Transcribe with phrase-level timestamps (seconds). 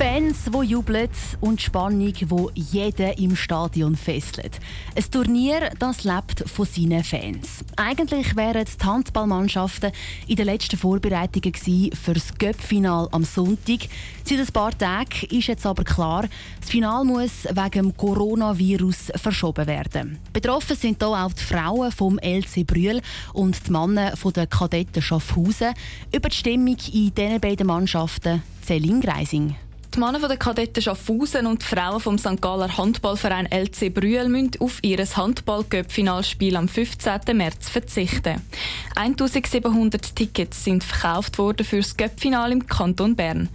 [0.00, 1.10] Fans, die jubeln
[1.42, 4.58] und Spannung, die jeden im Stadion fesselt.
[4.96, 7.62] Ein Turnier, das lebt von seinen Fans.
[7.76, 9.92] Eigentlich wären die Handballmannschaften
[10.26, 13.88] in den letzten Vorbereitungen für das Göppfinal am Sonntag.
[14.24, 16.24] Seit ein paar Tagen ist jetzt aber klar,
[16.60, 20.18] das Final muss wegen Coronavirus verschoben werden.
[20.32, 23.02] Betroffen sind hier auch die Frauen vom LC Brühl
[23.34, 25.74] und die Männer der Kadetten Schaffhausen.
[26.10, 29.56] Über die Stimmung in diesen beiden Mannschaften Celine Greising.
[29.94, 32.40] Die Männer der Kadetten Schaffhausen und die Frauen vom St.
[32.40, 37.36] Galler Handballverein LC Brühl müssen auf ihr Handball-Göpp-Finalspiel am 15.
[37.36, 38.40] März verzichten.
[38.94, 43.48] 1700 Tickets sind verkauft worden für das Göpp-Final im Kanton Bern.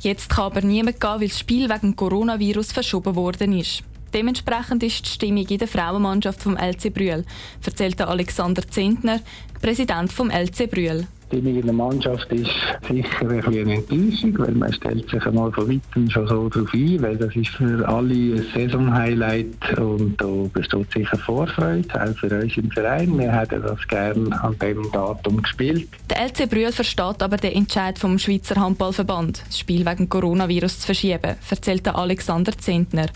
[0.00, 3.82] Jetzt kann aber niemand gehen, weil das Spiel wegen Coronavirus verschoben worden ist.
[4.14, 7.24] Dementsprechend ist die Stimmung in der Frauenmannschaft vom LC Brühl,
[7.64, 9.18] erzählte Alexander Zentner,
[9.60, 11.08] Präsident vom LC Brühl.
[11.30, 12.50] Stimmung in der Mannschaft ist
[12.88, 17.02] sicher ein eine Enttäuschung, weil man stellt sich einmal von weitem schon so darauf ein,
[17.02, 22.56] weil das ist für alle ein Saisonhighlight und da besteht sicher Vorfreude, auch für uns
[22.56, 23.16] im Verein.
[23.16, 25.88] Wir hätten das gerne an diesem Datum gespielt.
[26.10, 30.86] Der LC Brühl versteht aber den Entscheid vom Schweizer Handballverband, das Spiel wegen Coronavirus zu
[30.86, 33.06] verschieben, erzählte Alexander Zentner.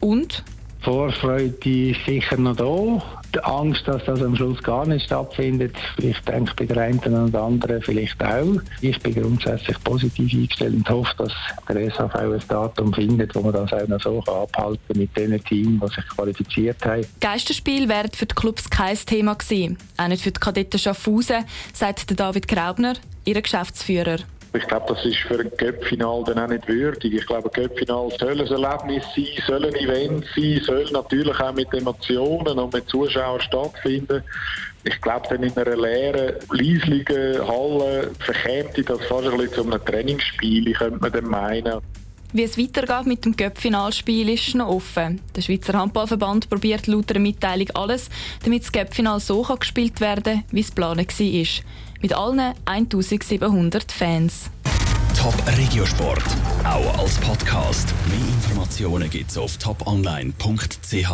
[0.00, 0.42] Und
[0.82, 3.20] Vorfreude sicher noch da.
[3.34, 7.36] Die Angst, dass das am Schluss gar nicht stattfindet, ich denke bei der einen und
[7.36, 8.56] anderen vielleicht auch.
[8.80, 11.32] Ich bin grundsätzlich positiv eingestellt und hoffe, dass
[11.68, 15.44] der SAV ein Datum findet, wo man das auch noch so abhalten kann mit den
[15.44, 17.06] Teams, die sich qualifiziert haben.
[17.20, 19.78] Geisterspiel wären für die Clubs kein Thema gewesen.
[19.96, 22.94] Auch nicht für die Kadetten Schaffhausen, sagt David Graubner,
[23.24, 24.18] ihr Geschäftsführer.
[24.52, 27.14] Ich glaube, das ist für ein Cup-Final dann auch nicht würdig.
[27.14, 31.54] Ich glaube, ein Cup-Final soll ein Erlebnis sein, soll ein Event sein, soll natürlich auch
[31.54, 34.24] mit Emotionen und mit Zuschauern stattfinden.
[34.82, 39.84] Ich glaube, dann in einer leeren, leislichen Halle verkäme das fast ein bisschen zu einem
[39.84, 41.80] Trainingsspiel, könnte man dann meinen.
[42.32, 45.20] Wie es weitergeht mit dem Göpp-Finalspiel ist noch offen.
[45.34, 48.08] Der Schweizer Handballverband probiert laut einer Mitteilung alles,
[48.44, 51.89] damit das Göpp-Final so gespielt werden kann, wie es geplant war.
[52.00, 54.50] Mit allen 1700 Fans.
[55.18, 56.24] Top Regiosport,
[56.64, 57.92] auch als Podcast.
[58.08, 61.10] Mehr Informationen gibt es auf toponline.ch.